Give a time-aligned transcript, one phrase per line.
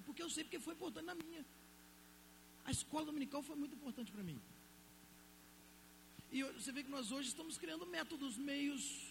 [0.00, 1.44] porque eu sei porque foi importante na minha.
[2.64, 4.40] A escola dominical foi muito importante para mim.
[6.32, 9.10] E você vê que nós hoje estamos criando métodos, meios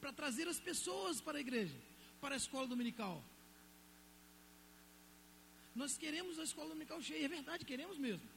[0.00, 1.76] para trazer as pessoas para a igreja,
[2.20, 3.22] para a escola dominical.
[5.74, 8.28] Nós queremos a escola dominical cheia, é verdade, queremos mesmo,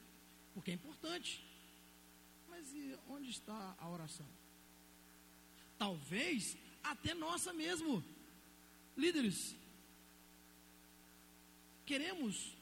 [0.54, 1.44] porque é importante.
[2.48, 4.26] Mas e onde está a oração?
[5.76, 8.04] Talvez até nossa mesmo,
[8.96, 9.56] líderes.
[11.86, 12.56] Queremos,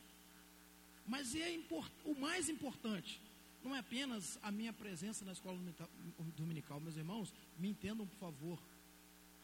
[1.07, 1.59] mas é
[2.05, 3.21] o mais importante
[3.63, 5.57] não é apenas a minha presença na escola
[6.37, 8.59] dominical, meus irmãos, me entendam por favor.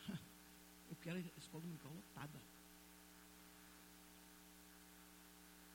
[0.90, 2.40] Eu quero a escola dominical lotada.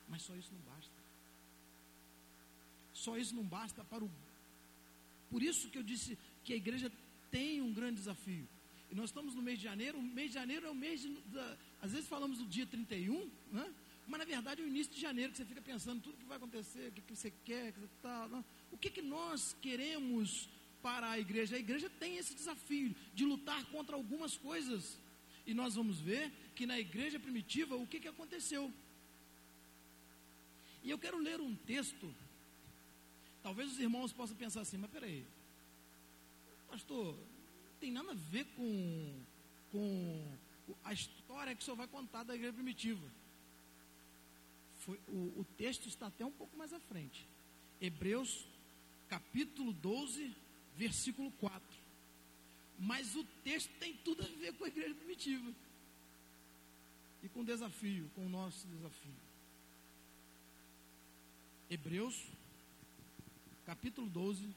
[0.08, 0.92] Mas só isso não basta.
[2.92, 4.10] Só isso não basta para o.
[5.30, 6.92] Por isso que eu disse que a igreja
[7.30, 8.46] tem um grande desafio.
[8.90, 9.98] E nós estamos no mês de janeiro.
[9.98, 11.08] O mês de janeiro é o mês de.
[11.82, 13.74] Às vezes falamos do dia 31, né?
[14.06, 16.36] Mas na verdade é o início de janeiro que você fica pensando tudo que vai
[16.36, 20.48] acontecer, o que, que você quer, que você tá, o que, que nós queremos
[20.82, 21.56] para a igreja.
[21.56, 24.98] A igreja tem esse desafio de lutar contra algumas coisas.
[25.46, 28.70] E nós vamos ver que na igreja primitiva o que, que aconteceu.
[30.82, 32.14] E eu quero ler um texto.
[33.42, 35.26] Talvez os irmãos possam pensar assim, mas peraí,
[36.68, 39.22] pastor, não tem nada a ver com,
[39.72, 40.36] com
[40.82, 43.06] a história que o senhor vai contar da igreja primitiva.
[44.84, 47.26] Foi, o, o texto está até um pouco mais à frente.
[47.80, 48.46] Hebreus,
[49.08, 50.30] capítulo 12,
[50.76, 51.60] versículo 4.
[52.78, 55.52] Mas o texto tem tudo a ver com a igreja primitiva.
[57.22, 59.14] E com o desafio, com o nosso desafio.
[61.70, 62.22] Hebreus,
[63.64, 64.54] capítulo 12,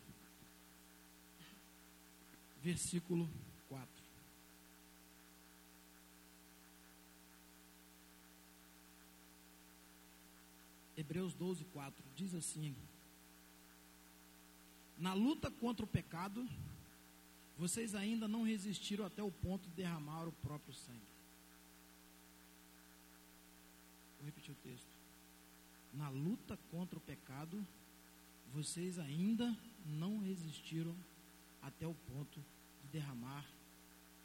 [2.61, 3.56] versículo 4.
[10.97, 12.75] Hebreus 12, 4 diz assim:
[14.97, 16.49] Na luta contra o pecado,
[17.55, 20.99] vocês ainda não resistiram até o ponto de derramar o próprio sangue.
[24.17, 24.87] Vou repetir o texto.
[25.93, 27.65] Na luta contra o pecado,
[28.51, 29.55] vocês ainda
[29.85, 30.95] não resistiram
[31.61, 32.43] até o ponto
[32.81, 33.45] de derramar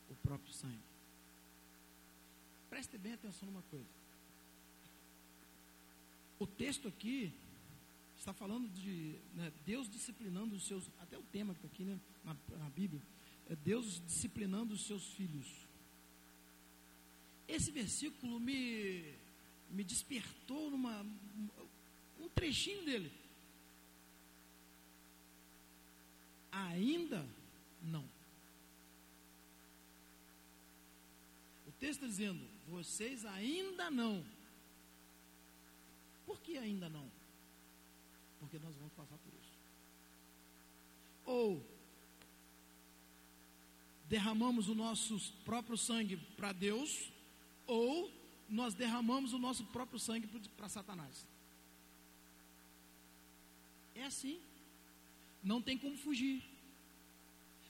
[0.09, 0.93] o próprio sangue.
[2.71, 4.02] Preste bem atenção numa coisa.
[6.43, 7.33] O texto aqui
[8.17, 12.01] está falando de né, Deus disciplinando os seus, até o tema que está aqui né,
[12.25, 13.01] na, na Bíblia,
[13.49, 15.47] é Deus disciplinando os seus filhos.
[17.47, 19.15] Esse versículo me,
[19.71, 21.07] me despertou numa,
[22.19, 23.13] um trechinho dele.
[26.51, 27.25] Ainda
[27.81, 28.05] não.
[31.69, 34.25] O texto está dizendo: vocês ainda não
[36.33, 37.07] por que ainda não?
[38.41, 39.53] Porque nós vamos passar por isso.
[41.27, 41.63] Ou
[44.09, 47.13] derramamos o nosso próprio sangue para Deus,
[47.67, 48.11] ou
[48.49, 50.27] nós derramamos o nosso próprio sangue
[50.57, 51.27] para Satanás.
[53.95, 54.41] É assim.
[55.43, 56.43] Não tem como fugir.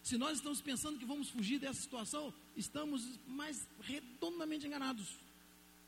[0.05, 5.17] Se nós estamos pensando que vamos fugir dessa situação, estamos mais redondamente enganados.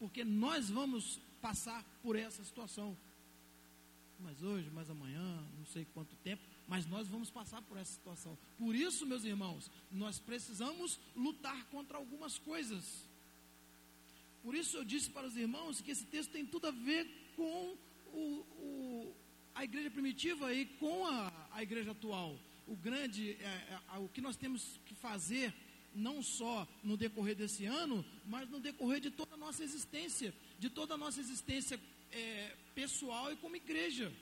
[0.05, 2.95] Porque nós vamos passar por essa situação.
[4.21, 8.37] Mas hoje, mais amanhã, não sei quanto tempo, mas nós vamos passar por essa situação.
[8.59, 13.09] Por isso, meus irmãos, nós precisamos lutar contra algumas coisas.
[14.43, 17.75] Por isso eu disse para os irmãos que esse texto tem tudo a ver com
[18.13, 19.17] o, o,
[19.55, 22.39] a igreja primitiva e com a, a igreja atual.
[22.67, 25.55] O grande, é, é, o que nós temos que fazer
[25.95, 30.69] não só no decorrer desse ano, mas no decorrer de toda a nossa existência, de
[30.69, 34.13] toda a nossa existência é, pessoal e como igreja.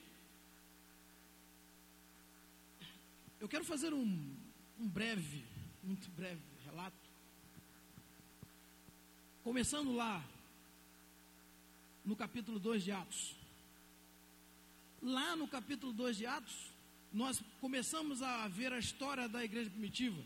[3.39, 4.35] Eu quero fazer um,
[4.79, 5.43] um breve,
[5.83, 6.95] muito breve relato.
[9.43, 10.23] Começando lá,
[12.05, 13.35] no capítulo 2 de Atos.
[15.01, 16.71] Lá no capítulo 2 de Atos,
[17.11, 20.21] nós começamos a ver a história da igreja primitiva.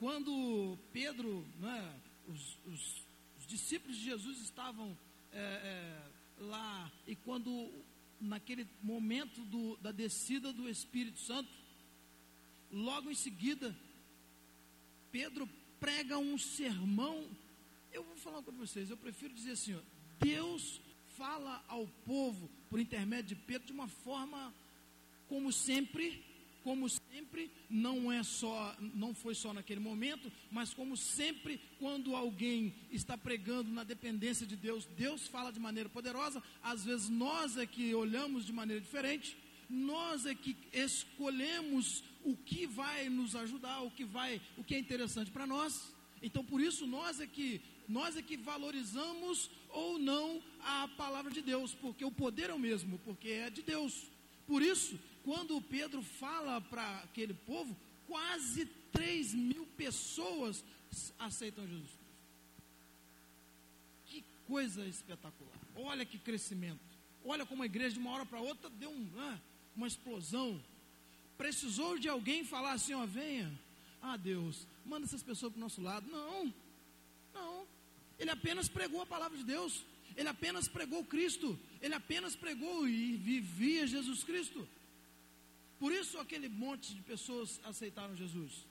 [0.00, 3.04] Quando Pedro, né, os, os,
[3.38, 4.96] os, discípulos de Jesus estavam
[5.30, 7.70] é, é, lá, e quando,
[8.18, 11.50] naquele momento do, da descida do Espírito Santo,
[12.72, 13.76] logo em seguida,
[15.12, 15.46] Pedro
[15.78, 17.28] prega um sermão.
[17.92, 19.80] Eu vou falar com vocês, eu prefiro dizer assim: ó,
[20.18, 24.50] Deus fala ao povo por intermédio de Pedro de uma forma,
[25.28, 26.24] como sempre,
[26.62, 32.74] como sempre, não é só, não foi só naquele momento, mas como sempre, quando alguém
[32.90, 37.66] está pregando na dependência de Deus, Deus fala de maneira poderosa, às vezes nós é
[37.66, 39.36] que olhamos de maneira diferente,
[39.68, 44.78] nós é que escolhemos o que vai nos ajudar, o que vai, o que é
[44.78, 45.94] interessante para nós.
[46.22, 51.42] Então, por isso nós é que nós é que valorizamos ou não a palavra de
[51.42, 54.06] Deus, porque o poder é o mesmo, porque é de Deus.
[54.46, 57.76] Por isso, quando Pedro fala para aquele povo,
[58.06, 60.64] quase 3 mil pessoas
[61.18, 61.90] aceitam Jesus
[64.06, 65.58] Que coisa espetacular.
[65.76, 66.80] Olha que crescimento.
[67.24, 69.38] Olha como a igreja de uma hora para outra deu um, ah,
[69.76, 70.60] uma explosão.
[71.36, 73.50] Precisou de alguém falar assim, ó, venha.
[74.02, 76.10] Ah, Deus, manda essas pessoas para o nosso lado.
[76.10, 76.52] Não,
[77.32, 77.66] não.
[78.18, 79.84] Ele apenas pregou a palavra de Deus.
[80.16, 81.58] Ele apenas pregou Cristo.
[81.80, 84.66] Ele apenas pregou e vivia Jesus Cristo.
[85.80, 88.66] Por isso aquele monte de pessoas aceitaram Jesus.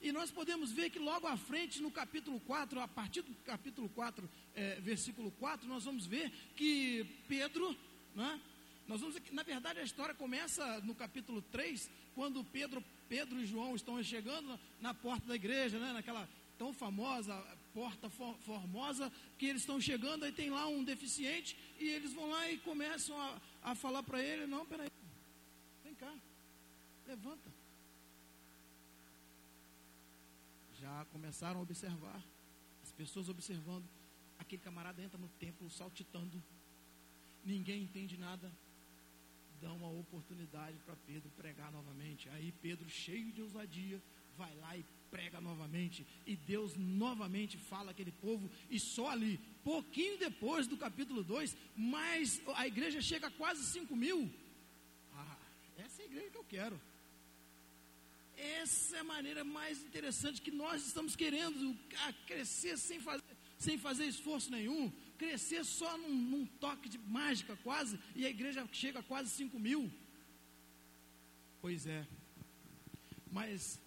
[0.00, 3.90] E nós podemos ver que logo à frente, no capítulo 4, a partir do capítulo
[3.90, 7.76] 4, é, versículo 4, nós vamos ver que Pedro,
[8.14, 8.40] né,
[8.88, 13.76] nós vamos, na verdade, a história começa no capítulo 3, quando Pedro, Pedro e João
[13.76, 16.26] estão chegando na porta da igreja, né, naquela
[16.58, 17.34] tão famosa
[17.74, 22.30] porta for, formosa, que eles estão chegando, aí tem lá um deficiente, e eles vão
[22.30, 24.88] lá e começam a, a falar para ele, não, peraí,
[27.06, 27.50] levanta.
[30.80, 32.22] Já começaram a observar,
[32.82, 33.88] as pessoas observando.
[34.38, 36.42] Aquele camarada entra no templo saltitando,
[37.44, 38.52] ninguém entende nada.
[39.60, 42.28] Dá uma oportunidade para Pedro pregar novamente.
[42.30, 44.02] Aí Pedro, cheio de ousadia,
[44.36, 46.06] vai lá e prega novamente.
[46.26, 48.50] E Deus novamente fala aquele povo.
[48.68, 53.94] E só ali, pouquinho depois do capítulo 2, mais a igreja chega a quase 5
[53.96, 54.30] mil.
[55.76, 56.80] Essa é a igreja que eu quero.
[58.36, 61.76] Essa é a maneira mais interessante que nós estamos querendo
[62.26, 63.24] crescer sem fazer,
[63.58, 68.68] sem fazer esforço nenhum, crescer só num, num toque de mágica quase, e a igreja
[68.72, 69.90] chega a quase 5 mil.
[71.60, 72.06] Pois é.
[73.30, 73.80] Mas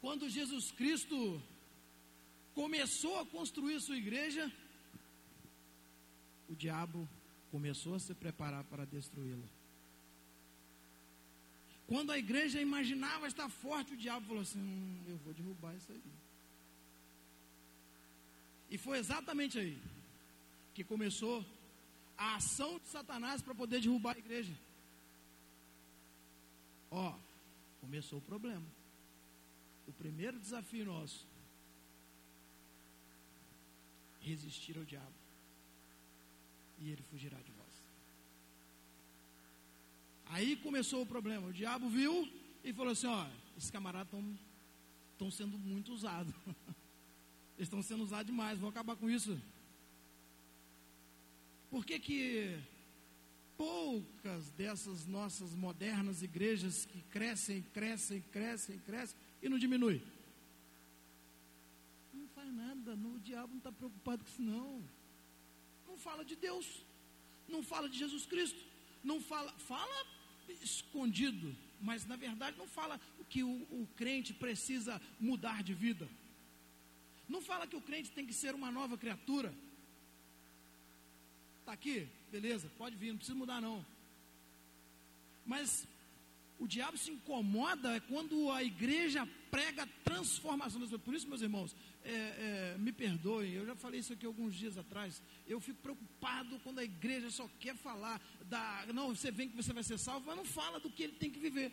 [0.00, 1.42] quando Jesus Cristo
[2.54, 4.52] começou a construir sua igreja,
[6.48, 7.08] o diabo
[7.50, 9.57] começou a se preparar para destruí-la.
[11.88, 15.90] Quando a igreja imaginava estar forte, o diabo falou assim: hum, eu vou derrubar isso
[15.90, 16.02] aí.
[18.70, 19.80] E foi exatamente aí
[20.74, 21.44] que começou
[22.16, 24.52] a ação de Satanás para poder derrubar a igreja.
[26.90, 27.14] Ó,
[27.80, 28.66] começou o problema.
[29.86, 31.26] O primeiro desafio nosso:
[34.20, 35.18] resistir ao diabo.
[36.80, 37.57] E ele fugirá de vós.
[40.30, 41.48] Aí começou o problema.
[41.48, 42.28] O diabo viu
[42.62, 43.26] e falou assim: ó,
[43.56, 44.08] esses camaradas
[45.12, 46.32] estão sendo muito usados.
[47.56, 49.40] Eles estão sendo usados demais, vão acabar com isso.
[51.70, 52.56] Por que que
[53.56, 60.00] poucas dessas nossas modernas igrejas que crescem, crescem, crescem, crescem e não diminui?
[62.14, 64.82] Não faz nada, o diabo não está preocupado com isso não.
[65.86, 66.84] Não fala de Deus,
[67.48, 68.60] não fala de Jesus Cristo,
[69.02, 70.06] não fala, fala
[70.62, 76.08] escondido, mas na verdade não fala que o, o crente precisa mudar de vida.
[77.28, 79.52] Não fala que o crente tem que ser uma nova criatura.
[81.60, 82.08] Está aqui?
[82.32, 83.84] Beleza, pode vir, não precisa mudar não.
[85.44, 85.86] Mas
[86.58, 90.80] o diabo se incomoda quando a igreja prega transformação.
[90.98, 91.76] Por isso, meus irmãos,
[92.10, 95.22] é, é, me perdoem, eu já falei isso aqui alguns dias atrás.
[95.46, 98.86] Eu fico preocupado quando a igreja só quer falar da.
[98.94, 101.30] Não, você vem que você vai ser salvo, mas não fala do que ele tem
[101.30, 101.70] que viver.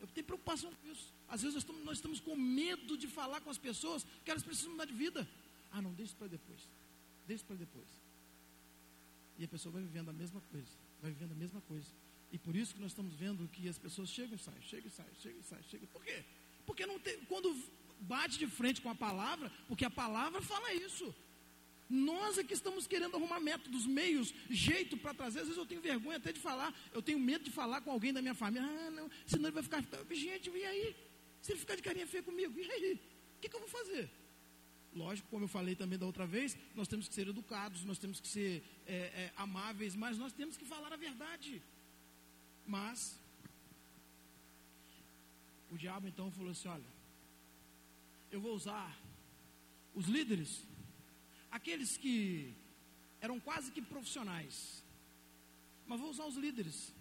[0.00, 1.12] Eu tenho preocupação com isso.
[1.26, 4.44] Às vezes nós estamos, nós estamos com medo de falar com as pessoas que elas
[4.44, 5.28] precisam mudar de vida.
[5.72, 6.68] Ah, não, deixa para depois.
[7.26, 7.88] Deixa para depois.
[9.36, 10.70] E a pessoa vai vivendo a mesma coisa.
[11.02, 11.90] Vai vivendo a mesma coisa.
[12.30, 14.90] E por isso que nós estamos vendo que as pessoas chegam e saem, chegam e
[14.90, 15.88] saem, chegam e saem, chegam.
[15.88, 16.24] Por quê?
[16.64, 17.54] Porque não tem, quando
[18.12, 21.06] bate de frente com a palavra, porque a palavra fala isso.
[21.88, 25.40] Nós é que estamos querendo arrumar métodos, meios, jeito para trazer.
[25.40, 28.12] Às vezes eu tenho vergonha até de falar, eu tenho medo de falar com alguém
[28.12, 28.66] da minha família.
[28.66, 29.82] Ah, não, senão ele vai ficar.
[30.10, 30.96] Gente, e aí?
[31.42, 33.00] Se ele ficar de carinha feia comigo, e aí?
[33.36, 34.10] O que, que eu vou fazer?
[34.94, 38.20] Lógico, como eu falei também da outra vez, nós temos que ser educados, nós temos
[38.20, 41.60] que ser é, é, amáveis, mas nós temos que falar a verdade.
[42.66, 43.18] Mas,
[45.70, 46.93] o diabo então falou assim: olha,
[48.34, 48.92] eu vou usar
[49.94, 50.66] os líderes,
[51.52, 52.52] aqueles que
[53.20, 54.82] eram quase que profissionais,
[55.86, 56.92] mas vou usar os líderes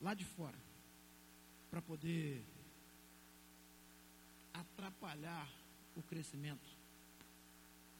[0.00, 0.58] lá de fora
[1.70, 2.44] para poder
[4.52, 5.48] atrapalhar
[5.94, 6.68] o crescimento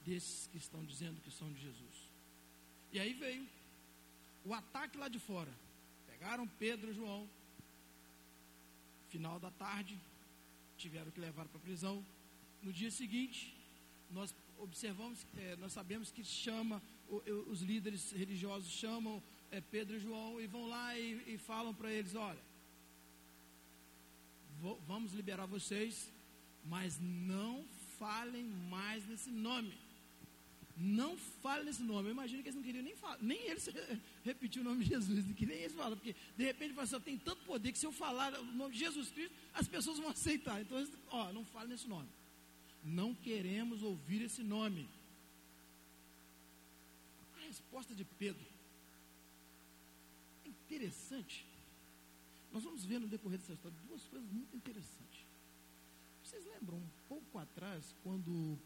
[0.05, 1.97] desses que estão dizendo que são de Jesus.
[2.91, 3.47] E aí veio
[4.43, 5.53] o ataque lá de fora.
[6.05, 7.29] Pegaram Pedro e João.
[9.09, 9.97] Final da tarde,
[10.79, 11.95] tiveram que levar para a prisão.
[12.61, 13.55] No dia seguinte,
[14.09, 16.81] nós observamos, é, nós sabemos que chama,
[17.47, 19.21] os líderes religiosos chamam
[19.51, 22.43] é, Pedro e João e vão lá e, e falam para eles: olha,
[24.59, 26.11] vou, vamos liberar vocês,
[26.63, 27.65] mas não
[27.97, 29.73] falem mais nesse nome.
[30.81, 32.07] Não fale nesse nome.
[32.07, 33.69] Eu imagino que eles não queriam nem falar, nem eles
[34.23, 37.17] repetir o nome de Jesus, que nem eles falam, porque de repente fala assim, tem
[37.17, 40.61] tanto poder que se eu falar o nome de Jesus Cristo, as pessoas vão aceitar.
[40.61, 42.07] Então, ó, não fale nesse nome.
[42.81, 44.87] Não queremos ouvir esse nome.
[47.37, 48.45] A resposta de Pedro
[50.45, 51.45] é interessante.
[52.53, 55.25] Nós vamos ver no decorrer dessa história duas coisas muito interessantes.
[56.23, 58.57] Vocês lembram um pouco atrás, quando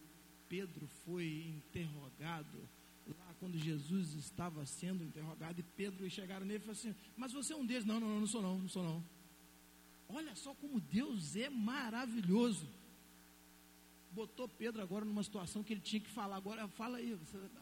[0.50, 2.70] Pedro foi interrogado,
[3.08, 7.54] lá quando Jesus estava sendo interrogado, e Pedro chegaram nele e falaram assim: Mas você
[7.54, 7.86] é um deles?
[7.86, 9.04] Não, não, não, não sou não, não sou não.
[10.08, 12.68] Olha só como Deus é maravilhoso
[14.14, 16.38] botou Pedro agora numa situação que ele tinha que falar.
[16.38, 17.18] Agora, fala aí.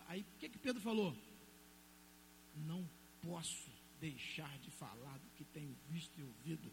[0.08, 1.16] Aí, o que, que Pedro falou?
[2.56, 2.88] Não
[3.22, 6.72] posso deixar de falar do que tenho visto e ouvido.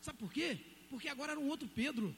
[0.00, 0.58] Sabe por quê?
[0.88, 2.16] Porque agora era um outro Pedro.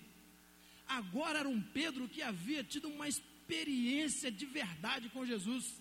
[0.91, 5.81] Agora era um Pedro que havia tido uma experiência de verdade com Jesus.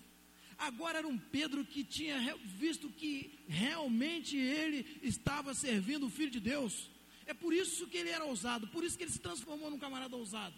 [0.56, 2.16] Agora era um Pedro que tinha
[2.58, 3.12] visto que
[3.48, 6.88] realmente ele estava servindo o Filho de Deus.
[7.26, 10.16] É por isso que ele era ousado, por isso que ele se transformou num camarada
[10.16, 10.54] ousado.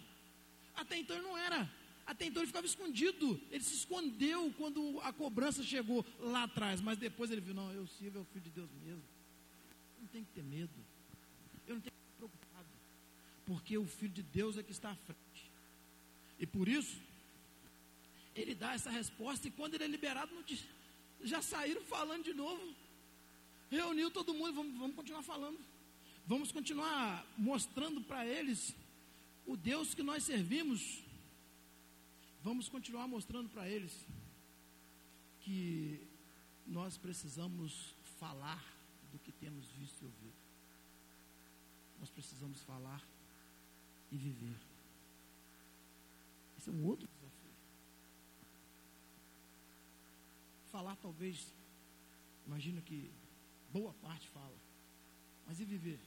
[0.75, 1.67] Até então ele não era.
[2.05, 3.41] Até então ele ficava escondido.
[3.49, 6.79] Ele se escondeu quando a cobrança chegou lá atrás.
[6.79, 9.03] Mas depois ele viu: não, eu sirvo é o filho de Deus mesmo.
[9.95, 10.73] Eu não tenho que ter medo.
[11.65, 12.02] Eu não tenho.
[13.45, 15.51] Porque o filho de Deus é que está à frente.
[16.39, 16.97] E por isso,
[18.35, 19.47] ele dá essa resposta.
[19.47, 20.31] E quando ele é liberado,
[21.21, 22.75] já saíram falando de novo.
[23.69, 24.53] Reuniu todo mundo.
[24.53, 25.59] Vamos, vamos continuar falando.
[26.25, 28.73] Vamos continuar mostrando para eles
[29.45, 31.03] o Deus que nós servimos.
[32.41, 33.93] Vamos continuar mostrando para eles
[35.41, 35.99] que
[36.65, 38.63] nós precisamos falar
[39.11, 40.33] do que temos visto e ouvido.
[41.99, 43.01] Nós precisamos falar
[44.13, 44.55] e viver.
[46.57, 47.51] Esse é um outro desafio.
[50.71, 51.51] Falar talvez,
[52.45, 53.11] imagino que
[53.71, 54.55] boa parte fala,
[55.47, 55.99] mas e viver?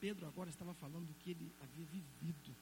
[0.00, 2.54] Pedro agora estava falando do que ele havia vivido.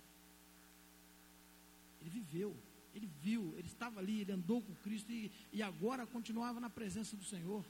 [2.00, 2.54] Ele viveu,
[2.94, 7.16] ele viu, ele estava ali, ele andou com Cristo e, e agora continuava na presença
[7.16, 7.64] do Senhor.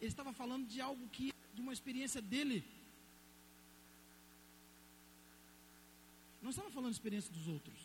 [0.00, 2.64] Ele estava falando de algo que, de uma experiência dele.
[6.46, 7.76] Não estava falando de experiência dos outros.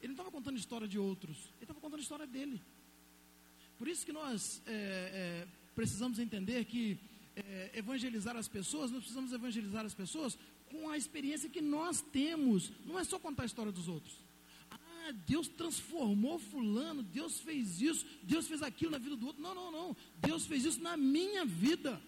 [0.00, 1.36] Ele não estava contando história de outros.
[1.54, 2.60] Ele estava contando a história dele.
[3.78, 6.98] Por isso que nós é, é, precisamos entender que
[7.36, 10.36] é, evangelizar as pessoas, nós precisamos evangelizar as pessoas
[10.68, 12.72] com a experiência que nós temos.
[12.84, 14.16] Não é só contar a história dos outros.
[14.68, 19.40] Ah, Deus transformou fulano, Deus fez isso, Deus fez aquilo na vida do outro.
[19.40, 19.96] Não, não, não.
[20.16, 22.02] Deus fez isso na minha vida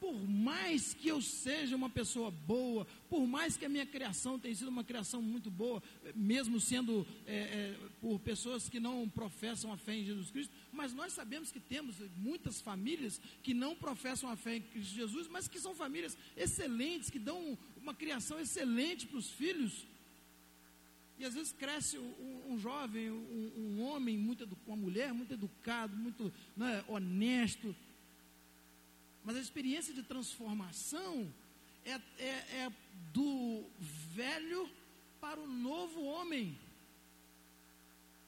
[0.00, 4.54] por mais que eu seja uma pessoa boa, por mais que a minha criação tenha
[4.54, 5.82] sido uma criação muito boa,
[6.14, 10.94] mesmo sendo é, é, por pessoas que não professam a fé em Jesus Cristo, mas
[10.94, 15.48] nós sabemos que temos muitas famílias que não professam a fé em Cristo Jesus, mas
[15.48, 19.86] que são famílias excelentes, que dão uma criação excelente para os filhos.
[21.18, 25.96] E às vezes cresce um, um jovem, um, um, homem, muito uma mulher muito educado,
[25.96, 27.74] muito né, honesto,
[29.24, 31.32] mas a experiência de transformação
[31.84, 32.28] é, é,
[32.62, 32.72] é
[33.12, 33.64] do
[34.14, 34.68] velho
[35.20, 36.58] para o novo homem.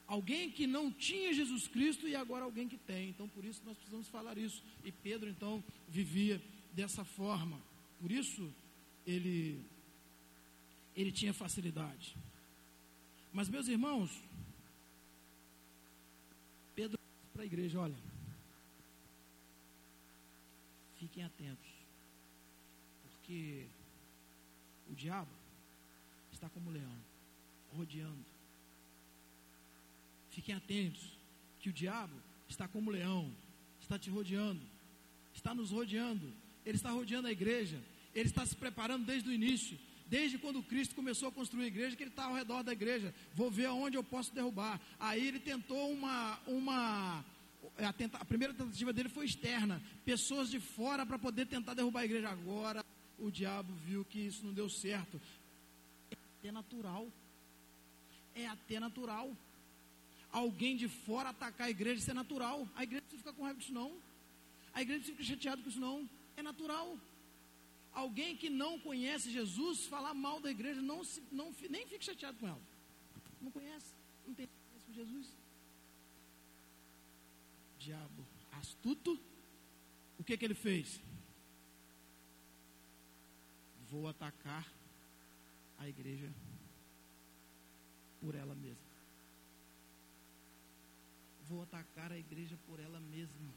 [0.07, 3.09] Alguém que não tinha Jesus Cristo e agora alguém que tem.
[3.09, 4.61] Então, por isso nós precisamos falar isso.
[4.83, 6.41] E Pedro, então, vivia
[6.73, 7.61] dessa forma.
[7.99, 8.53] Por isso,
[9.07, 9.63] ele,
[10.95, 12.15] ele tinha facilidade.
[13.31, 14.11] Mas, meus irmãos,
[16.75, 16.99] Pedro
[17.31, 17.97] para a igreja: olha,
[21.01, 21.71] fiquem atentos,
[23.01, 23.65] porque
[24.87, 25.31] o diabo
[26.31, 26.97] está como um leão,
[27.75, 28.23] rodeando.
[30.29, 31.17] Fiquem atentos,
[31.59, 32.13] que o diabo
[32.47, 33.35] está como um leão,
[33.79, 34.61] está te rodeando,
[35.33, 36.31] está nos rodeando,
[36.63, 37.81] ele está rodeando a igreja,
[38.13, 41.95] ele está se preparando desde o início, desde quando Cristo começou a construir a igreja,
[41.95, 43.15] que ele está ao redor da igreja.
[43.33, 44.79] Vou ver aonde eu posso derrubar.
[44.99, 47.25] Aí ele tentou uma, uma
[47.77, 52.01] a, tenta, a primeira tentativa dele foi externa, pessoas de fora para poder tentar derrubar
[52.01, 52.29] a igreja.
[52.29, 52.85] Agora
[53.17, 55.21] o diabo viu que isso não deu certo.
[56.11, 57.07] É até natural.
[58.35, 59.35] É até natural.
[60.31, 62.67] Alguém de fora atacar a igreja, isso é natural.
[62.75, 63.91] A igreja não ficar com raiva disso, não.
[64.73, 66.09] A igreja não ficar chateada com isso, não.
[66.37, 66.97] É natural.
[67.93, 72.37] Alguém que não conhece Jesus falar mal da igreja, não, se, não nem fique chateado
[72.37, 72.61] com ela.
[73.41, 73.93] Não conhece,
[74.25, 75.40] não tem experiência com Jesus.
[77.83, 79.19] Diabo astuto,
[80.19, 81.01] o que, que ele fez?
[83.89, 84.71] Vou atacar
[85.79, 86.31] a igreja
[88.19, 88.91] por ela mesma.
[91.49, 93.51] Vou atacar a igreja por ela mesma.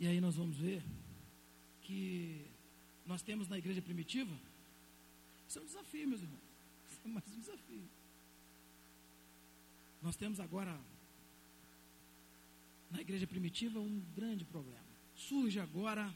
[0.00, 0.82] E aí nós vamos ver
[1.82, 2.44] que
[3.06, 4.36] nós temos na igreja primitiva,
[5.48, 6.42] isso é um desafio, meus irmãos.
[6.90, 7.97] Isso é mais um desafio.
[10.02, 10.78] Nós temos agora,
[12.90, 14.86] na igreja primitiva, um grande problema.
[15.14, 16.12] Surge agora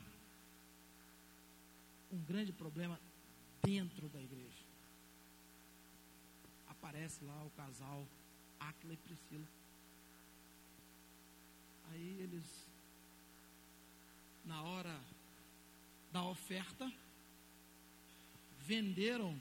[2.10, 3.00] um grande problema
[3.62, 4.62] dentro da igreja.
[6.68, 8.06] Aparece lá o casal
[8.60, 9.48] Aquila e Priscila.
[11.90, 12.72] Aí eles
[14.44, 15.00] na hora
[16.12, 16.92] da oferta,
[18.60, 19.38] venderam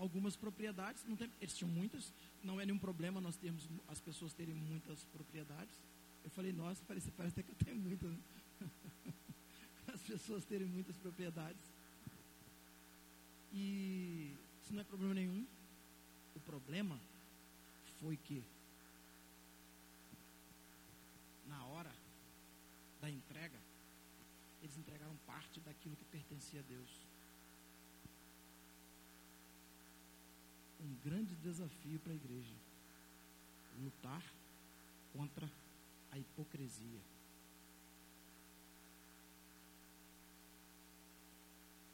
[0.00, 1.04] algumas propriedades.
[1.04, 5.04] Não tem, eles tinham muitas, não é nenhum problema nós termos as pessoas terem muitas
[5.04, 5.74] propriedades.
[6.24, 8.10] Eu falei, nossa, parece, parece até que eu tenho muitas.
[8.10, 8.18] Né?
[9.92, 11.62] as pessoas terem muitas propriedades.
[13.52, 15.46] E isso não é problema nenhum.
[16.34, 16.98] O problema
[17.98, 18.42] foi que
[21.46, 21.92] na hora
[23.00, 23.58] da entrega
[24.62, 27.09] eles entregaram parte daquilo que pertencia a Deus.
[30.82, 32.54] Um grande desafio para a igreja:
[33.82, 34.22] lutar
[35.12, 35.50] contra
[36.10, 37.00] a hipocrisia.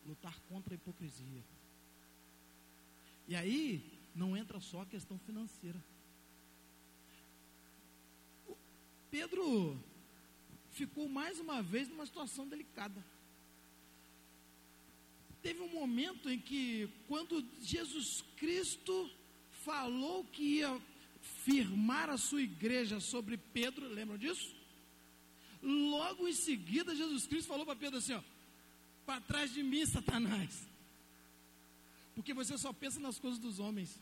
[0.07, 1.43] Lutar contra a hipocrisia.
[3.29, 5.83] E aí, não entra só a questão financeira.
[9.11, 9.79] Pedro
[10.71, 13.03] ficou mais uma vez numa situação delicada.
[15.47, 19.09] Teve um momento em que, quando Jesus Cristo
[19.65, 20.83] falou que ia
[21.45, 24.53] firmar a sua igreja sobre Pedro, lembram disso?
[25.63, 28.23] Logo em seguida, Jesus Cristo falou para Pedro assim: ó,
[29.07, 30.69] para trás de mim, Satanás,
[32.17, 34.01] porque você só pensa nas coisas dos homens.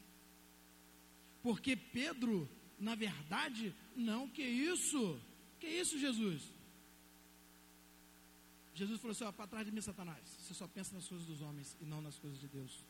[1.43, 5.21] Porque Pedro, na verdade, não, que isso?
[5.61, 6.54] Que isso, Jesus?
[8.75, 10.23] Jesus falou assim: para trás de mim, Satanás.
[10.41, 12.85] Você só pensa nas coisas dos homens e não nas coisas de Deus.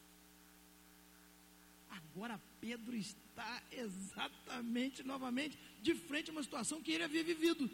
[1.91, 7.71] Agora Pedro está exatamente, novamente, de frente a uma situação que ele havia vivido.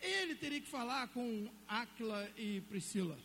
[0.00, 3.18] Ele teria que falar com Áquila e Priscila.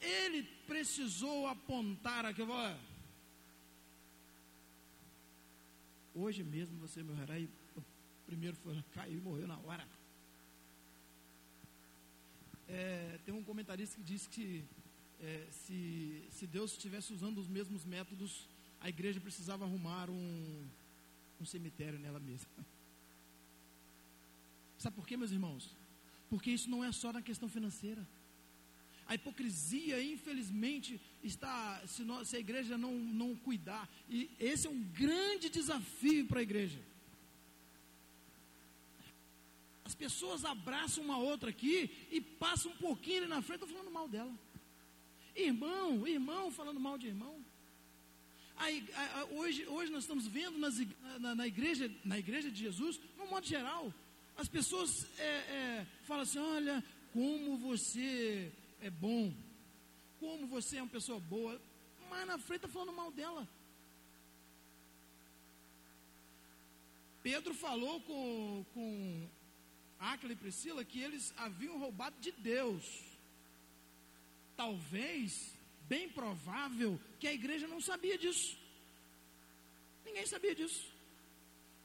[0.00, 2.78] Ele precisou apontar aqui, olha,
[6.14, 7.82] hoje mesmo você morrerá e o
[8.26, 9.86] primeiro foi, caiu e morreu na hora.
[12.74, 14.64] É, tem um comentarista que diz que
[15.20, 18.48] é, se, se Deus estivesse usando os mesmos métodos,
[18.80, 20.66] a igreja precisava arrumar um,
[21.40, 22.50] um cemitério nela mesma.
[24.76, 25.70] Sabe por quê, meus irmãos?
[26.28, 28.04] Porque isso não é só na questão financeira.
[29.06, 34.70] A hipocrisia, infelizmente, está, se, nós, se a igreja não, não cuidar, e esse é
[34.70, 36.80] um grande desafio para a igreja.
[39.94, 43.92] As pessoas abraçam uma outra aqui e passam um pouquinho ali na frente, estão falando
[43.92, 44.34] mal dela.
[45.36, 47.44] Irmão, irmão falando mal de irmão.
[48.56, 48.84] Aí,
[49.30, 50.74] hoje, hoje nós estamos vendo nas,
[51.20, 53.94] na, na, igreja, na igreja de Jesus, no modo geral,
[54.36, 59.32] as pessoas é, é, falam assim: olha, como você é bom,
[60.18, 61.60] como você é uma pessoa boa,
[62.10, 63.48] mas na frente está falando mal dela.
[67.22, 69.28] Pedro falou com, com
[70.12, 72.84] Áquila e Priscila que eles haviam roubado de Deus.
[74.56, 75.52] Talvez,
[75.88, 78.56] bem provável, que a igreja não sabia disso.
[80.04, 80.86] Ninguém sabia disso.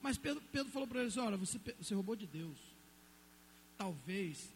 [0.01, 2.58] Mas Pedro, Pedro falou para eles: olha, você, você roubou de Deus.
[3.77, 4.49] Talvez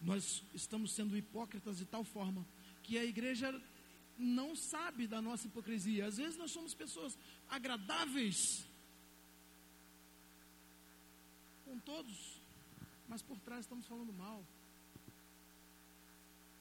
[0.00, 2.46] nós estamos sendo hipócritas de tal forma
[2.82, 3.60] que a igreja
[4.16, 6.06] não sabe da nossa hipocrisia.
[6.06, 8.64] Às vezes nós somos pessoas agradáveis
[11.64, 12.37] com todos,
[13.08, 14.44] mas por trás estamos falando mal.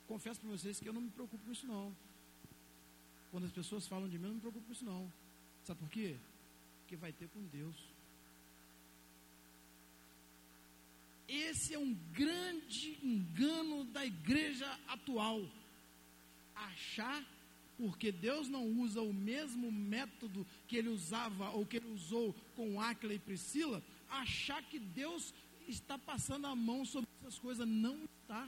[0.08, 1.96] Confesso para vocês que eu não me preocupo com isso não.
[3.32, 5.12] Quando as pessoas falam de mim, eu não me preocupo com isso não.
[5.66, 6.18] Sabe por quê?
[6.88, 7.76] porque vai ter com Deus.
[11.28, 15.46] Esse é um grande engano da igreja atual.
[16.56, 17.22] Achar,
[17.78, 22.80] porque Deus não usa o mesmo método que ele usava ou que ele usou com
[22.80, 25.34] Áquila e Priscila, achar que Deus
[25.68, 27.68] está passando a mão sobre essas coisas.
[27.68, 28.48] Não está.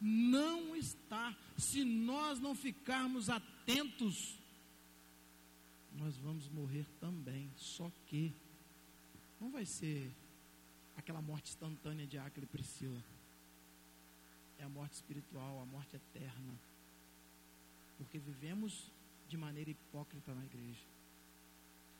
[0.00, 1.36] Não está.
[1.56, 4.38] Se nós não ficarmos atentos,
[5.92, 7.50] nós vamos morrer também.
[7.56, 8.34] Só que
[9.40, 10.12] não vai ser
[10.96, 13.02] aquela morte instantânea de Acre e Priscila.
[14.58, 16.58] É a morte espiritual, a morte eterna.
[17.96, 18.90] Porque vivemos
[19.28, 20.84] de maneira hipócrita na igreja.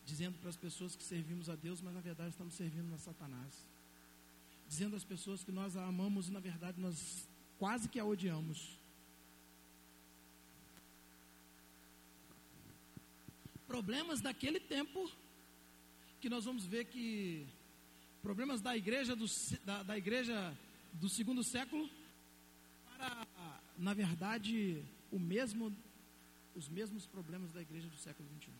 [0.04, 3.73] Dizendo para as pessoas que servimos a Deus, mas na verdade estamos servindo a Satanás.
[4.68, 8.78] Dizendo às pessoas que nós a amamos e na verdade nós quase que a odiamos.
[13.66, 15.10] Problemas daquele tempo
[16.20, 17.46] que nós vamos ver que
[18.22, 19.26] problemas da igreja do,
[19.64, 20.56] da, da igreja
[20.94, 21.88] do segundo século
[22.84, 23.26] para,
[23.76, 25.74] na verdade, o mesmo,
[26.54, 28.52] os mesmos problemas da igreja do século 21.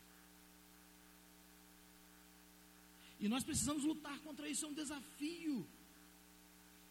[3.20, 5.66] E nós precisamos lutar contra isso, é um desafio.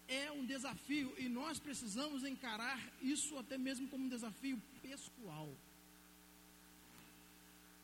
[0.08, 5.50] É um desafio e nós precisamos encarar isso até mesmo como um desafio pessoal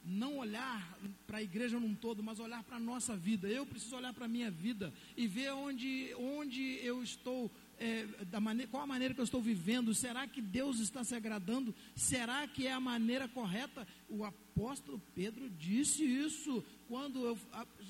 [0.09, 3.47] não olhar para a igreja num todo, mas olhar para a nossa vida.
[3.47, 8.39] Eu preciso olhar para a minha vida e ver onde, onde eu estou, é, da
[8.39, 9.93] maneira, qual a maneira que eu estou vivendo.
[9.93, 11.75] Será que Deus está se agradando?
[11.95, 13.87] Será que é a maneira correta?
[14.09, 17.37] O apóstolo Pedro disse isso quando eu.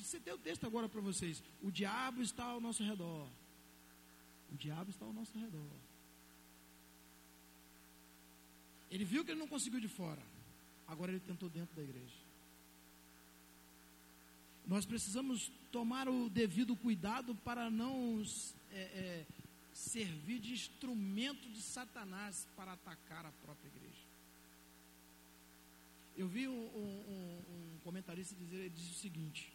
[0.04, 1.42] Citei o texto agora para vocês.
[1.62, 3.28] O diabo está ao nosso redor.
[4.52, 5.80] O diabo está ao nosso redor.
[8.90, 10.22] Ele viu que ele não conseguiu de fora.
[10.88, 12.18] Agora ele tentou dentro da igreja.
[14.66, 18.24] Nós precisamos tomar o devido cuidado para não
[18.72, 19.26] é, é,
[19.74, 24.04] servir de instrumento de Satanás para atacar a própria igreja.
[26.16, 29.52] Eu vi um, um, um comentarista dizer, ele disse o seguinte: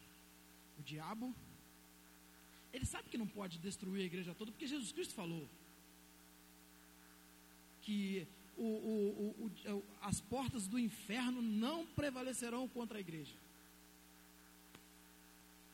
[0.79, 1.33] o diabo,
[3.15, 5.47] que não pode destruir a igreja toda, porque Jesus Cristo falou
[7.81, 13.33] que o, o, o, as portas do inferno não prevalecerão contra a igreja.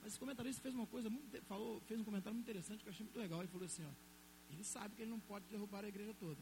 [0.02, 2.94] Mas esse comentarista fez uma coisa muito, falou, fez um comentário muito interessante que eu
[2.94, 3.40] achei muito legal.
[3.40, 6.40] Ele falou assim: ó, ele sabe que ele não pode derrubar a igreja toda,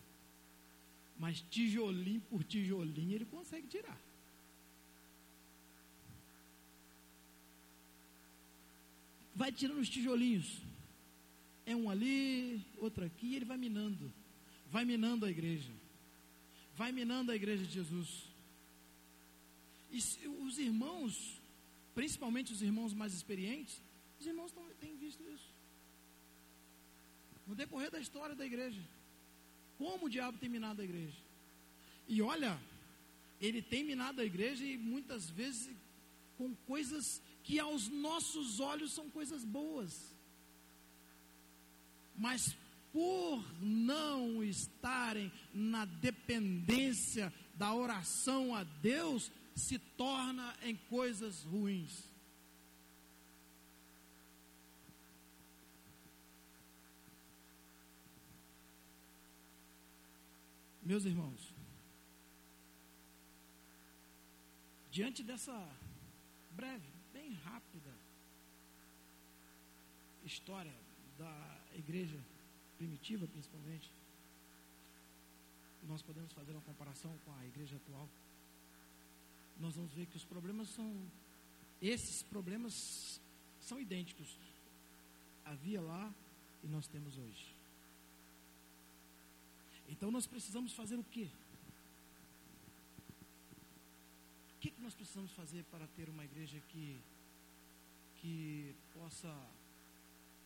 [1.18, 3.98] mas tijolinho por tijolinho ele consegue tirar.
[9.34, 10.69] Vai tirando os tijolinhos.
[11.72, 14.12] É um ali, outro aqui, e ele vai minando.
[14.72, 15.72] Vai minando a igreja
[16.80, 18.10] vai minando a igreja de Jesus.
[19.92, 19.98] E
[20.46, 21.14] os irmãos,
[21.94, 23.82] principalmente os irmãos mais experientes,
[24.18, 25.50] os irmãos tão, têm visto isso.
[27.46, 28.82] No decorrer da história da igreja.
[29.78, 31.18] Como o diabo tem minado a igreja.
[32.08, 32.58] E olha,
[33.42, 35.70] ele tem minado a igreja e muitas vezes
[36.38, 40.09] com coisas que aos nossos olhos são coisas boas.
[42.20, 42.56] Mas
[42.92, 52.08] por não estarem na dependência da oração a Deus, se torna em coisas ruins.
[60.84, 61.54] Meus irmãos,
[64.92, 65.54] diante dessa
[66.52, 67.94] breve, bem rápida
[70.30, 70.74] história
[71.18, 72.20] da igreja
[72.78, 73.92] primitiva principalmente,
[75.84, 78.10] nós podemos fazer uma comparação com a igreja atual.
[79.60, 80.90] Nós vamos ver que os problemas são,
[81.82, 83.20] esses problemas
[83.60, 84.38] são idênticos.
[85.44, 86.14] Havia lá
[86.64, 87.54] e nós temos hoje.
[89.90, 91.28] Então nós precisamos fazer o quê?
[94.56, 97.00] O que, que nós precisamos fazer para ter uma igreja que,
[98.18, 99.34] que possa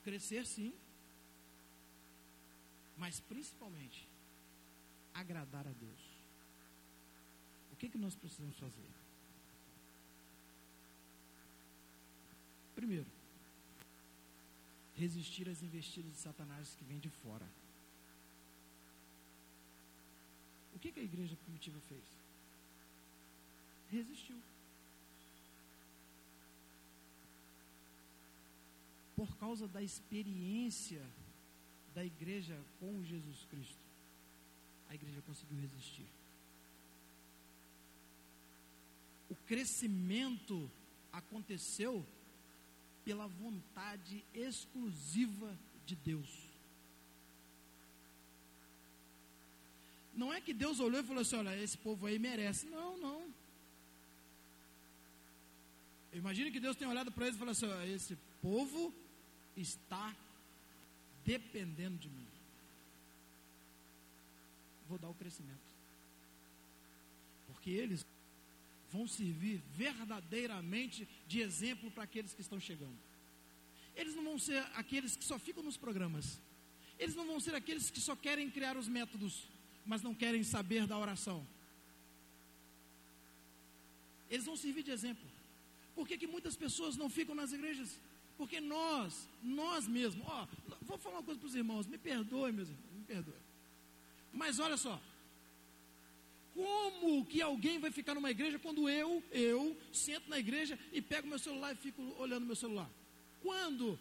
[0.04, 0.74] crescer sim,
[2.98, 4.08] mas principalmente
[5.14, 6.02] agradar a Deus.
[7.72, 8.90] O que, que nós precisamos fazer?
[12.76, 13.08] Primeiro,
[14.96, 17.48] resistir às investidas de Satanás que vêm de fora.
[20.74, 22.04] O que, que a igreja primitiva fez?
[23.90, 24.42] Resistiu.
[29.16, 31.02] Por causa da experiência
[31.94, 33.86] da igreja com Jesus Cristo,
[34.90, 36.06] a igreja conseguiu resistir.
[39.30, 40.70] O crescimento
[41.12, 42.06] aconteceu
[43.04, 46.30] pela vontade exclusiva de Deus.
[50.16, 52.68] Não é que Deus olhou e falou assim: olha, esse povo aí merece.
[52.68, 53.34] Não, não.
[56.14, 58.94] Imagine que Deus tenha olhado para eles e falou assim: esse povo
[59.58, 60.16] está
[61.26, 62.28] dependendo de mim.
[64.88, 65.60] Vou dar o crescimento.
[67.48, 68.06] Porque eles
[68.92, 72.98] vão servir verdadeiramente de exemplo para aqueles que estão chegando.
[73.96, 76.40] Eles não vão ser aqueles que só ficam nos programas.
[77.00, 79.48] Eles não vão ser aqueles que só querem criar os métodos,
[79.86, 81.46] mas não querem saber da oração.
[84.30, 85.28] Eles vão servir de exemplo.
[85.96, 88.00] Por que, que muitas pessoas não ficam nas igrejas?
[88.38, 90.48] Porque nós, nós mesmos, ó,
[90.82, 93.42] vou falar uma coisa para os irmãos, me perdoe, meus irmãos, me perdoe.
[94.32, 95.00] Mas olha só,
[96.54, 101.28] como que alguém vai ficar numa igreja quando eu, eu, sento na igreja e pego
[101.28, 102.90] meu celular e fico olhando meu celular?
[103.42, 104.00] Quando?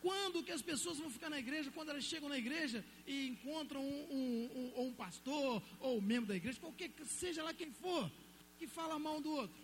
[0.00, 1.70] Quando que as pessoas vão ficar na igreja?
[1.70, 6.28] Quando elas chegam na igreja e encontram um, um, um, um pastor ou um membro
[6.28, 8.10] da igreja, qualquer seja lá quem for,
[8.58, 9.60] que fala mal um do outro.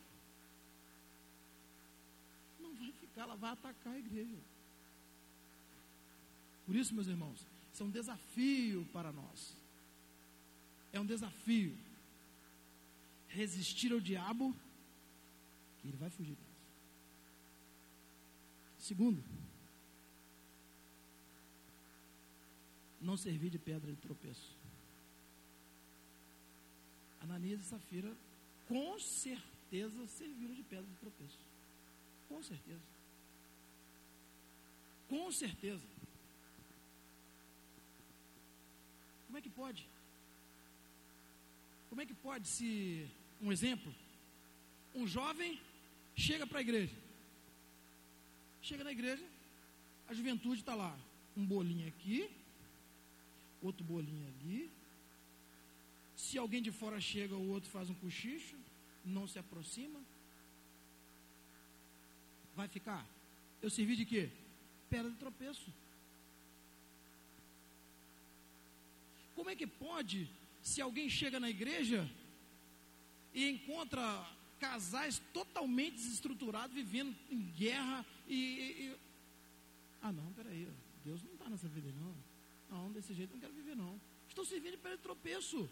[2.61, 4.37] Não vai ficar, ela vai atacar a igreja.
[6.67, 9.55] Por isso, meus irmãos, isso é um desafio para nós.
[10.93, 11.77] É um desafio.
[13.29, 14.55] Resistir ao diabo,
[15.81, 16.37] que ele vai fugir.
[18.79, 19.23] Segundo,
[23.01, 24.55] não servir de pedra de tropeço.
[27.21, 28.17] Ananias e Safira,
[28.69, 31.39] com certeza, serviram de pedra de tropeço.
[32.29, 32.96] Com certeza.
[35.09, 35.87] Com certeza.
[39.27, 39.87] Como é que pode?
[41.89, 43.07] Como é que pode se,
[43.41, 43.95] um exemplo,
[44.95, 45.61] um jovem
[46.15, 46.95] chega para a igreja,
[48.63, 49.25] chega na igreja,
[50.09, 50.99] a juventude está lá,
[51.37, 52.31] um bolinho aqui,
[53.63, 54.71] outro bolinho ali.
[56.17, 58.57] Se alguém de fora chega, o outro faz um cochicho,
[59.05, 60.01] não se aproxima.
[62.55, 63.07] Vai ficar?
[63.61, 64.31] Eu servi de quê?
[64.89, 65.73] Pedra de tropeço.
[69.35, 70.29] Como é que pode,
[70.63, 72.11] se alguém chega na igreja
[73.35, 74.03] e encontra
[74.59, 78.37] casais totalmente desestruturados, vivendo em guerra e.
[78.37, 78.97] e
[80.03, 80.69] ah, não, peraí,
[81.05, 82.15] Deus não está nessa vida, não.
[82.71, 84.01] Não, desse jeito não quero viver, não.
[84.29, 85.71] Estou servindo de pedra de tropeço.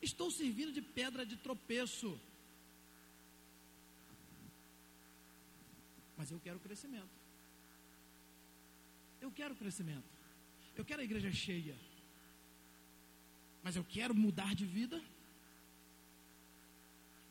[0.00, 2.18] Estou servindo de pedra de tropeço.
[6.16, 7.23] Mas eu quero crescimento.
[9.24, 10.10] Eu quero crescimento.
[10.76, 11.74] Eu quero a igreja cheia.
[13.62, 15.02] Mas eu quero mudar de vida.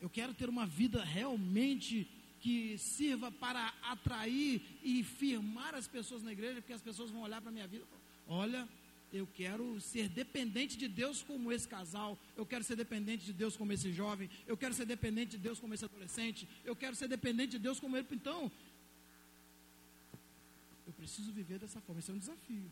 [0.01, 2.07] Eu quero ter uma vida realmente
[2.41, 7.39] que sirva para atrair e firmar as pessoas na igreja, porque as pessoas vão olhar
[7.41, 8.67] para a minha vida e falar, olha,
[9.13, 13.55] eu quero ser dependente de Deus como esse casal, eu quero ser dependente de Deus
[13.55, 17.07] como esse jovem, eu quero ser dependente de Deus como esse adolescente, eu quero ser
[17.07, 18.07] dependente de Deus como ele.
[18.11, 18.51] Então,
[21.03, 22.71] preciso viver dessa forma, esse é um desafio.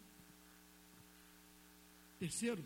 [2.18, 2.64] Terceiro,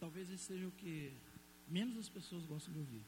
[0.00, 1.12] talvez esse seja o que
[1.68, 3.02] menos as pessoas gostam de ouvir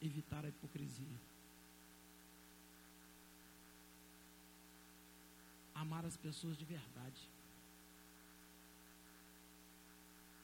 [0.00, 1.18] evitar a hipocrisia.
[5.74, 7.28] Amar as pessoas de verdade.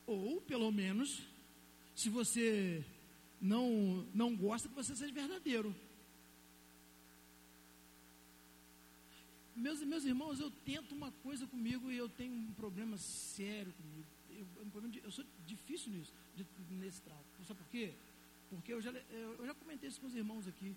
[0.04, 1.22] Ou, pelo menos,
[1.94, 2.84] se você
[3.40, 5.74] não, não gosta, que você seja verdadeiro.
[9.54, 14.06] Meus, meus irmãos, eu tento uma coisa comigo e eu tenho um problema sério comigo.
[14.30, 14.46] Eu,
[15.02, 16.12] eu sou difícil nisso,
[16.70, 17.24] nesse trato.
[17.46, 17.94] Sabe por quê?
[18.50, 20.76] Porque eu já, eu já comentei isso com os irmãos aqui.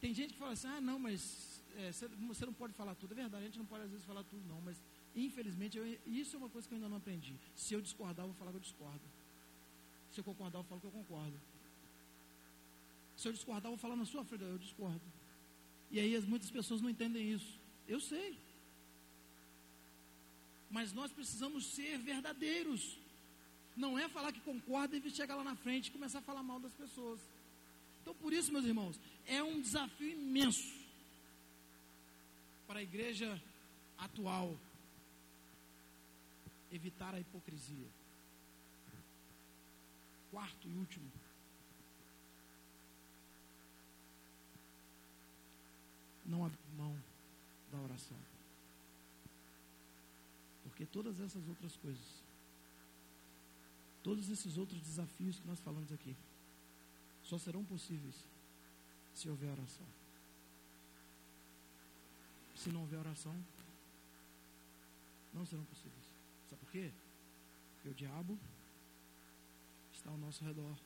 [0.00, 1.90] Tem gente que fala assim, ah, não, mas é,
[2.26, 3.12] você não pode falar tudo.
[3.12, 4.60] É verdade, a gente não pode às vezes falar tudo, não.
[4.60, 4.82] Mas,
[5.16, 7.34] infelizmente, eu, isso é uma coisa que eu ainda não aprendi.
[7.54, 9.00] Se eu discordar, eu vou falar que eu discordo.
[10.12, 11.38] Se eu concordar, eu falo que eu concordo.
[13.16, 15.00] Se eu discordar, eu vou falar na sua frente, eu discordo.
[15.90, 17.58] E aí muitas pessoas não entendem isso.
[17.86, 18.38] Eu sei.
[20.70, 22.98] Mas nós precisamos ser verdadeiros.
[23.76, 26.60] Não é falar que concorda e chegar lá na frente e começar a falar mal
[26.60, 27.20] das pessoas.
[28.02, 30.74] Então, por isso, meus irmãos, é um desafio imenso
[32.66, 33.40] para a igreja
[33.96, 34.58] atual
[36.70, 38.01] evitar a hipocrisia.
[40.32, 41.08] Quarto e último.
[46.26, 47.00] Não abrir mão
[47.70, 48.18] da oração.
[50.64, 52.22] Porque todas essas outras coisas
[54.02, 56.16] Todos esses outros desafios que nós falamos aqui
[57.22, 58.16] só serão possíveis
[59.14, 59.86] se houver oração.
[62.56, 63.34] Se não houver oração,
[65.32, 66.04] não serão possíveis.
[66.50, 66.90] Sabe por quê?
[67.74, 68.38] Porque o diabo
[70.02, 70.76] está ao nosso redor.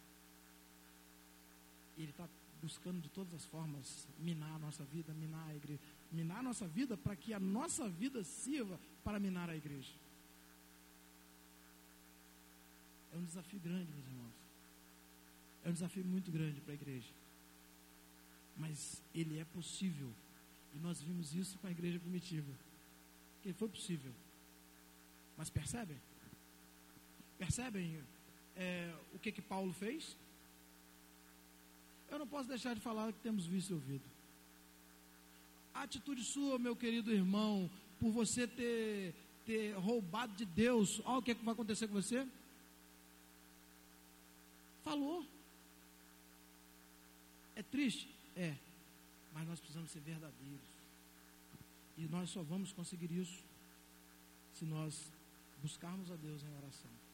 [1.96, 2.28] E ele está
[2.60, 5.80] buscando de todas as formas minar a nossa vida, minar a igreja,
[6.12, 9.92] minar a nossa vida para que a nossa vida sirva para minar a igreja.
[13.12, 14.34] É um desafio grande, meus irmãos.
[15.64, 17.10] É um desafio muito grande para a igreja.
[18.56, 20.12] Mas ele é possível.
[20.74, 22.52] E nós vimos isso com a igreja primitiva.
[23.42, 24.12] Que foi possível.
[25.36, 25.96] Mas percebem?
[27.38, 28.02] Percebem
[28.56, 30.16] é, o que que Paulo fez?
[32.08, 34.04] Eu não posso deixar de falar que temos visto e ouvido.
[35.74, 39.14] A atitude sua, meu querido irmão, por você ter,
[39.44, 42.26] ter roubado de Deus, olha o que, é que vai acontecer com você.
[44.82, 45.26] Falou.
[47.54, 48.08] É triste?
[48.34, 48.56] É.
[49.32, 50.76] Mas nós precisamos ser verdadeiros.
[51.98, 53.42] E nós só vamos conseguir isso
[54.54, 55.12] se nós
[55.60, 57.05] buscarmos a Deus em oração.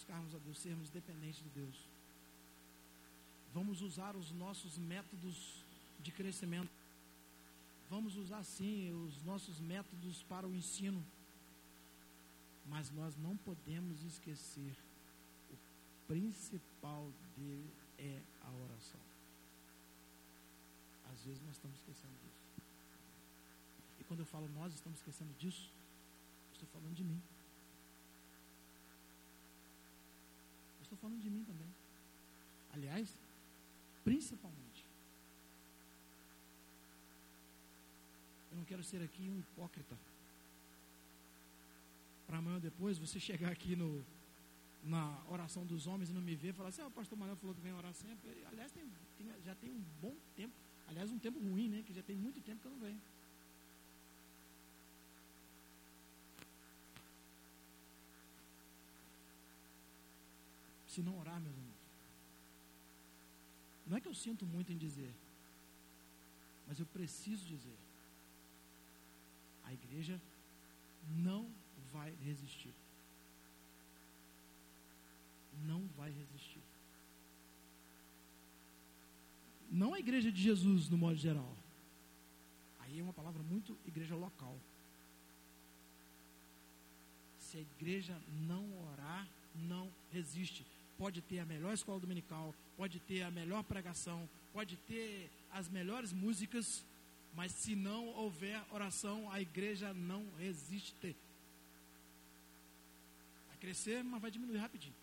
[0.00, 1.76] Buscarmos a Deus, sermos dependentes de Deus.
[3.52, 5.62] Vamos usar os nossos métodos
[5.98, 6.70] de crescimento.
[7.90, 11.04] Vamos usar sim os nossos métodos para o ensino.
[12.64, 14.74] Mas nós não podemos esquecer
[15.50, 15.56] o
[16.08, 19.00] principal dele é a oração.
[21.12, 22.40] Às vezes nós estamos esquecendo disso.
[24.00, 25.70] E quando eu falo nós estamos esquecendo disso,
[26.54, 27.20] estou falando de mim.
[30.90, 31.68] Estou falando de mim também.
[32.74, 33.16] Aliás,
[34.02, 34.84] principalmente.
[38.50, 39.96] Eu não quero ser aqui um hipócrita.
[42.26, 44.04] Para amanhã ou depois você chegar aqui no,
[44.82, 47.54] na oração dos homens e não me ver falar assim: ah, o pastor Manuel falou
[47.54, 48.44] que vem orar sempre.
[48.46, 48.84] Aliás, tem,
[49.16, 50.54] tem, já tem um bom tempo.
[50.88, 51.84] Aliás, um tempo ruim, né?
[51.86, 53.00] Que já tem muito tempo que eu não venho.
[60.90, 61.80] Se não orar, meus irmãos,
[63.86, 65.14] não é que eu sinto muito em dizer,
[66.66, 67.78] mas eu preciso dizer.
[69.62, 70.20] A igreja
[71.22, 71.48] não
[71.92, 72.74] vai resistir.
[75.64, 76.62] Não vai resistir.
[79.70, 81.56] Não a igreja de Jesus, no modo geral.
[82.80, 84.58] Aí é uma palavra muito igreja local.
[87.38, 90.66] Se a igreja não orar, não resiste
[91.00, 96.12] pode ter a melhor escola dominical, pode ter a melhor pregação, pode ter as melhores
[96.12, 96.84] músicas,
[97.34, 101.16] mas se não houver oração, a igreja não resiste.
[103.48, 104.94] Vai crescer, mas vai diminuir rapidinho.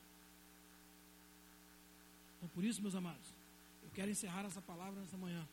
[2.37, 3.33] Então, por isso, meus amados,
[3.81, 5.43] eu quero encerrar essa palavra nessa manhã,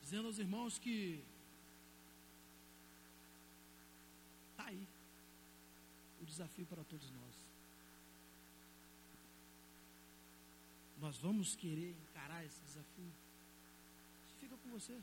[0.00, 1.20] dizendo aos irmãos que
[4.52, 4.86] está aí
[6.20, 7.51] o desafio para todos nós.
[11.02, 13.12] Nós vamos querer encarar esse desafio?
[14.24, 14.96] Isso fica com você.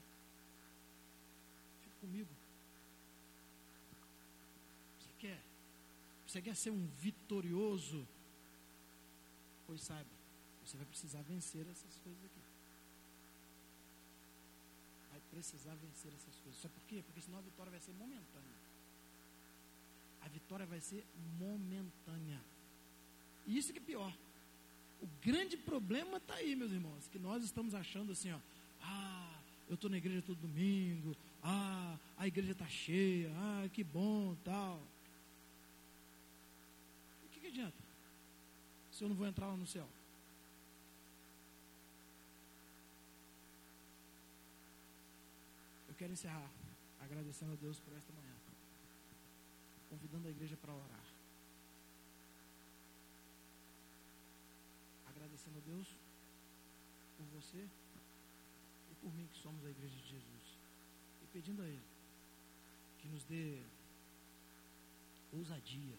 [1.83, 2.29] Fica comigo.
[4.97, 5.41] Você quer?
[6.25, 8.07] Você quer ser um vitorioso?
[9.67, 10.09] Pois saiba,
[10.65, 12.41] você vai precisar vencer essas coisas aqui.
[15.11, 16.61] Vai precisar vencer essas coisas.
[16.61, 17.03] Sabe por quê?
[17.05, 18.57] Porque senão a vitória vai ser momentânea.
[20.21, 21.05] A vitória vai ser
[21.37, 22.41] momentânea.
[23.45, 24.15] E isso que é pior.
[25.01, 28.39] O grande problema está aí, meus irmãos, que nós estamos achando assim, ó,
[28.81, 34.35] ah, eu estou na igreja todo domingo, ah, a igreja está cheia, ah, que bom,
[34.43, 34.81] tal.
[37.25, 37.77] O que, que adianta?
[38.91, 39.87] Se eu não vou entrar lá no céu?
[45.87, 46.49] Eu quero encerrar
[46.99, 48.35] agradecendo a Deus por esta manhã,
[49.89, 51.08] convidando a igreja para orar.
[55.39, 55.87] Agradecendo a Deus
[57.17, 57.67] por você
[58.91, 60.57] e por mim, que somos a igreja de Jesus.
[61.23, 61.81] E pedindo a Ele
[62.99, 63.61] que nos dê
[65.31, 65.95] ousadia,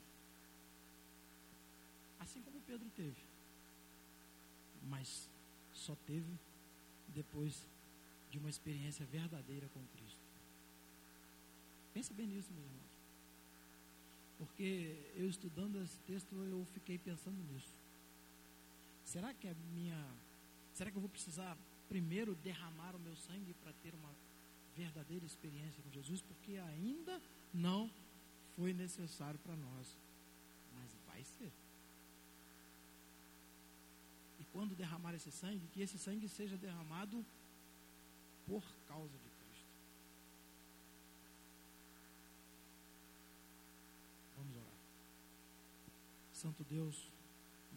[2.18, 3.22] assim como Pedro teve,
[4.82, 5.28] mas
[5.72, 6.38] só teve
[7.08, 7.66] depois
[8.30, 10.20] de uma experiência verdadeira com Cristo.
[11.94, 12.90] Pense bem nisso, meus irmãos.
[14.38, 17.79] Porque eu estudando esse texto, eu fiquei pensando nisso.
[19.12, 20.00] Será que a minha.
[20.72, 21.56] Será que eu vou precisar
[21.88, 24.12] primeiro derramar o meu sangue para ter uma
[24.76, 26.22] verdadeira experiência com Jesus?
[26.22, 27.20] Porque ainda
[27.52, 27.90] não
[28.56, 29.86] foi necessário para nós
[31.20, 31.52] Vai ser.
[34.38, 37.24] E quando derramar esse sangue, que esse sangue seja derramado
[38.46, 39.66] por causa de Cristo.
[44.38, 44.78] Vamos orar.
[46.32, 47.12] Santo Deus,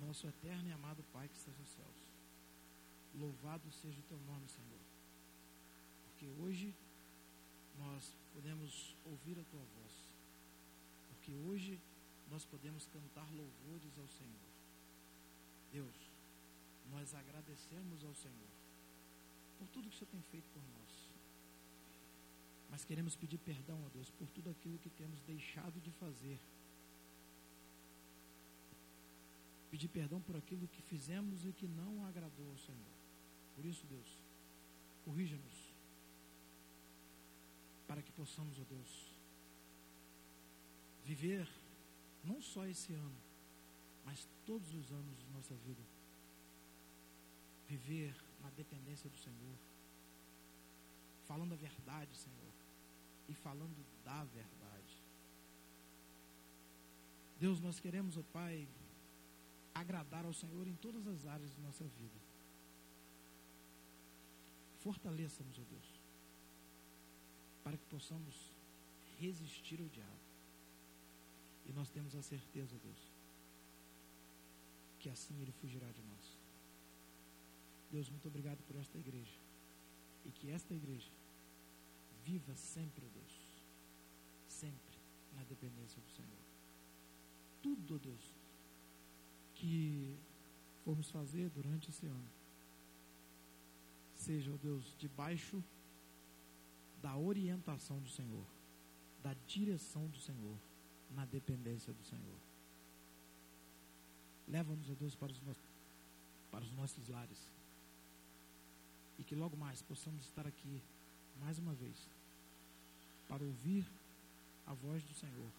[0.04, 2.10] nosso eterno e amado Pai que estás nos céus,
[3.16, 4.80] louvado seja o teu nome, Senhor.
[6.06, 6.74] Porque hoje
[7.78, 9.94] nós podemos ouvir a tua voz.
[11.10, 11.80] Porque hoje
[12.30, 14.54] nós podemos cantar louvores ao Senhor.
[15.72, 15.96] Deus,
[16.92, 18.54] nós agradecemos ao Senhor
[19.58, 21.10] por tudo que o Senhor tem feito por nós.
[22.70, 26.40] Mas queremos pedir perdão a Deus por tudo aquilo que temos deixado de fazer.
[29.74, 32.96] Pedir perdão por aquilo que fizemos e que não agradou ao Senhor.
[33.56, 34.20] Por isso, Deus,
[35.04, 35.74] corrija-nos
[37.88, 38.92] para que possamos, ó Deus,
[41.04, 41.50] viver
[42.24, 43.18] não só esse ano,
[44.06, 45.82] mas todos os anos de nossa vida.
[47.68, 49.58] Viver na dependência do Senhor,
[51.28, 52.54] falando a verdade, Senhor,
[53.28, 55.02] e falando da verdade.
[57.40, 58.68] Deus, nós queremos, ó Pai,
[59.74, 62.20] agradar ao Senhor em todas as áreas de nossa vida.
[64.82, 66.02] Fortaleça-nos, ó Deus,
[67.64, 68.36] para que possamos
[69.20, 70.24] resistir ao diabo.
[71.66, 73.00] E nós temos a certeza, Deus,
[75.00, 76.38] que assim ele fugirá de nós.
[77.92, 79.38] Deus, muito obrigado por esta igreja.
[80.26, 81.12] E que esta igreja
[82.26, 83.34] viva sempre, Deus,
[84.48, 84.98] sempre
[85.36, 86.44] na dependência do Senhor.
[87.62, 88.33] Tudo, Deus,
[89.64, 90.20] que
[90.84, 92.30] formos fazer durante esse ano,
[94.14, 95.64] seja, ó Deus, debaixo
[97.02, 98.46] da orientação do Senhor,
[99.24, 100.58] da direção do Senhor,
[101.12, 102.38] na dependência do Senhor.
[104.50, 105.56] Leva-nos, ó Deus, para os, no...
[106.52, 107.50] para os nossos lares.
[109.18, 110.82] E que logo mais possamos estar aqui,
[111.40, 112.10] mais uma vez,
[113.30, 113.86] para ouvir
[114.68, 115.52] a voz do Senhor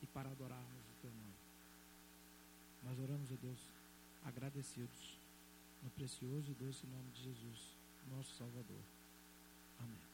[0.00, 1.29] e para adorarmos o Teu nome.
[2.82, 3.60] Nós oramos a Deus
[4.24, 5.18] agradecidos
[5.82, 7.76] no precioso e doce nome de Jesus,
[8.08, 8.82] nosso Salvador.
[9.78, 10.09] Amém.